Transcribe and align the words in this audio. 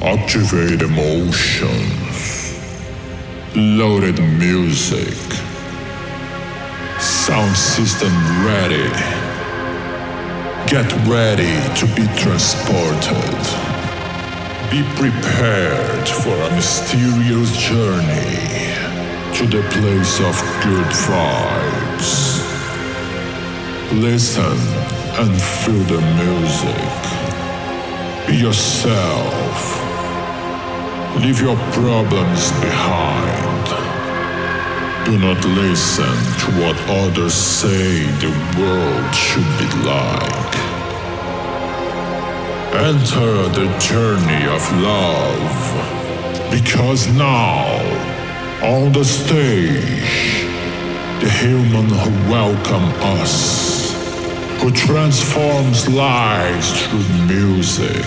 Activate 0.00 0.80
emotions. 0.80 2.56
Loaded 3.56 4.20
music. 4.38 5.18
Sound 7.00 7.56
system 7.56 8.12
ready. 8.46 8.88
Get 10.68 10.86
ready 11.08 11.58
to 11.74 11.86
be 11.96 12.06
transported. 12.16 13.42
Be 14.70 14.84
prepared 14.94 16.08
for 16.08 16.36
a 16.46 16.50
mysterious 16.54 17.56
journey 17.56 18.38
to 19.34 19.46
the 19.48 19.62
place 19.80 20.20
of 20.20 20.40
good 20.62 20.86
vibes. 21.08 22.38
Listen 23.94 24.58
and 25.18 25.42
feel 25.42 25.82
the 25.90 26.00
music. 26.22 27.18
Be 28.28 28.36
yourself. 28.36 29.87
Leave 31.20 31.40
your 31.40 31.56
problems 31.72 32.52
behind. 32.60 33.66
Do 35.04 35.18
not 35.18 35.44
listen 35.44 36.04
to 36.04 36.48
what 36.60 36.76
others 36.88 37.34
say 37.34 38.04
the 38.22 38.30
world 38.56 39.14
should 39.14 39.50
be 39.58 39.68
like. 39.84 40.54
Enter 42.72 43.48
the 43.58 43.68
journey 43.80 44.46
of 44.46 44.62
love. 44.80 46.50
Because 46.52 47.08
now, 47.08 47.66
on 48.62 48.92
the 48.92 49.04
stage, 49.04 50.46
the 51.20 51.30
human 51.30 51.88
who 51.88 52.30
welcome 52.30 52.88
us, 53.18 53.92
who 54.62 54.70
transforms 54.70 55.88
lives 55.88 56.86
through 56.86 57.26
music, 57.26 58.06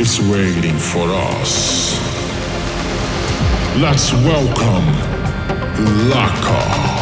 is 0.00 0.18
waiting 0.30 0.78
for 0.78 1.06
us. 1.10 2.15
Let's 3.78 4.10
welcome 4.14 4.86
Laka. 6.08 6.95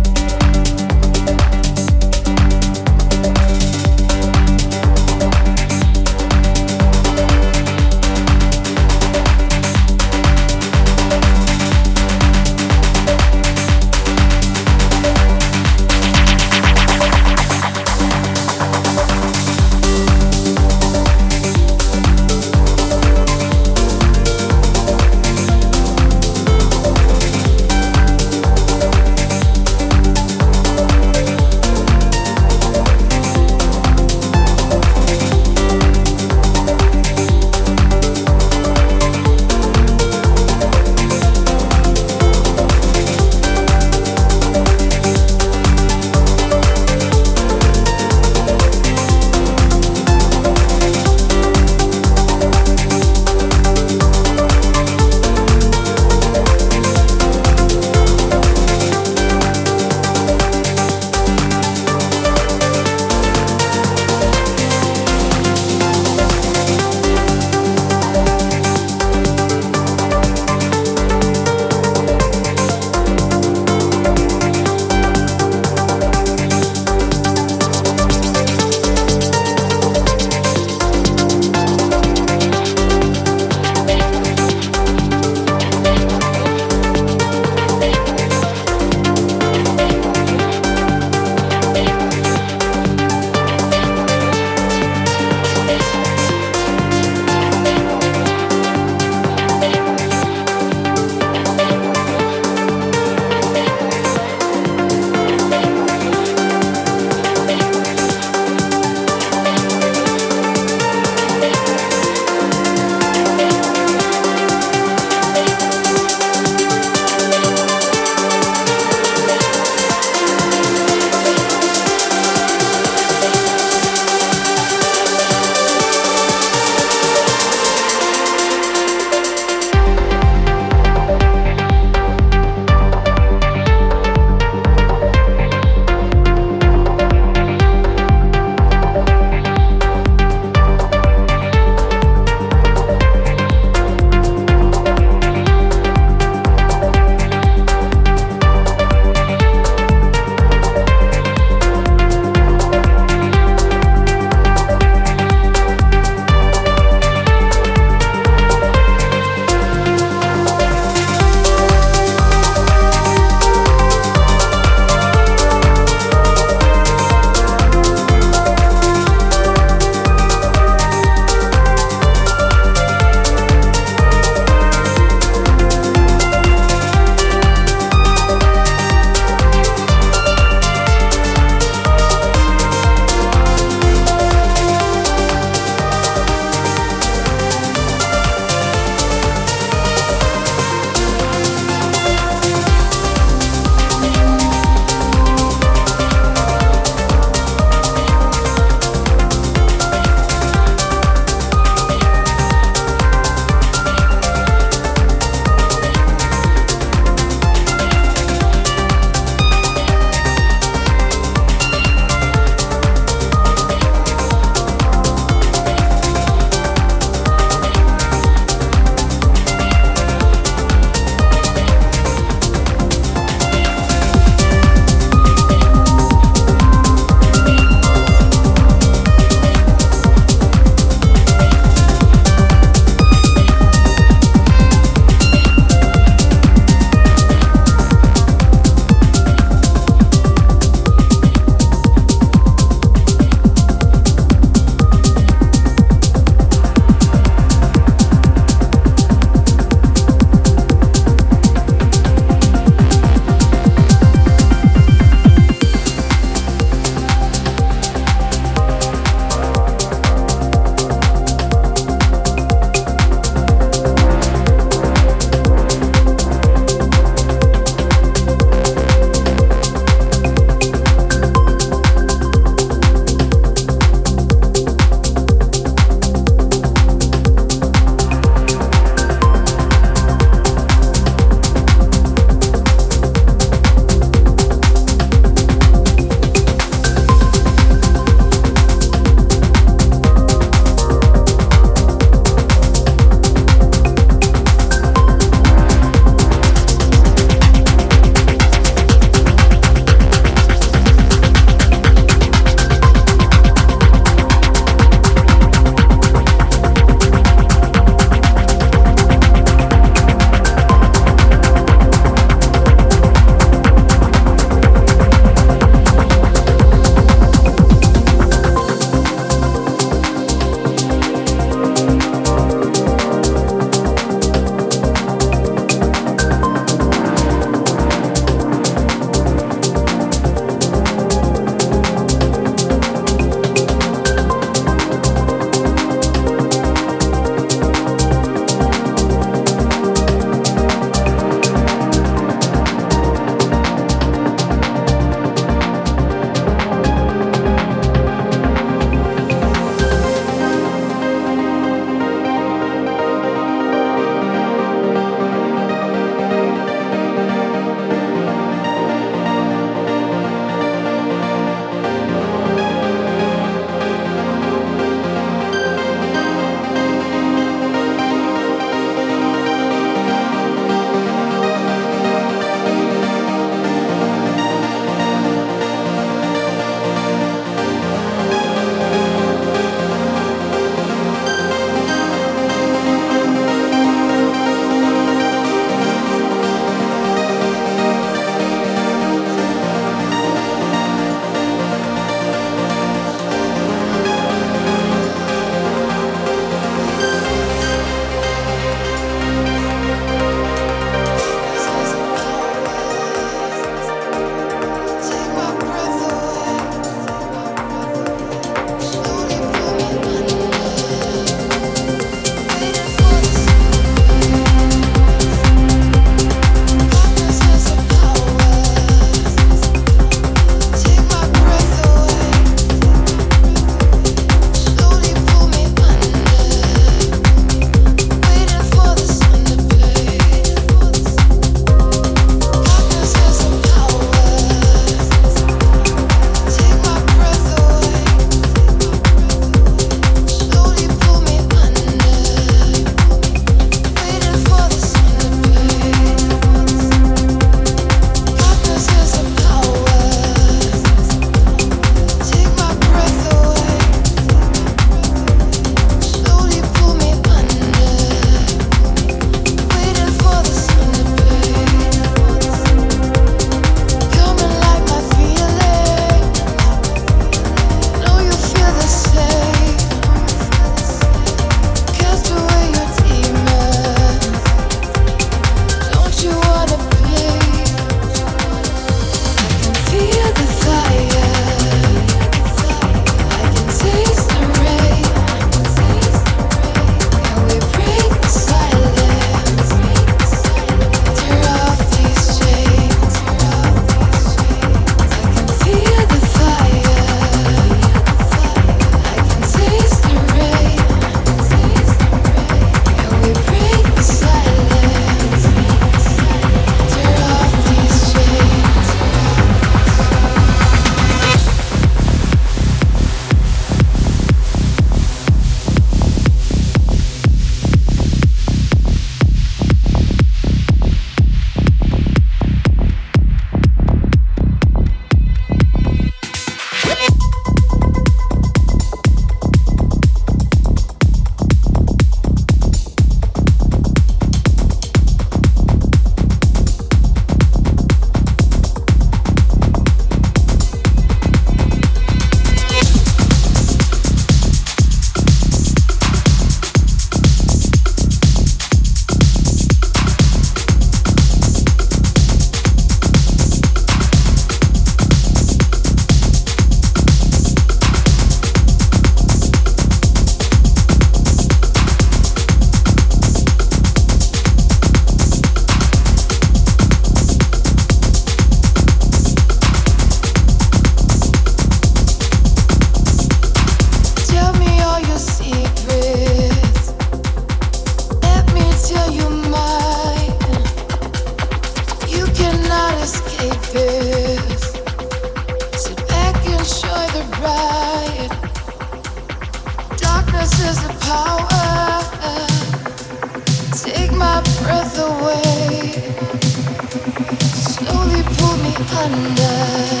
thunder. 598.91 600.00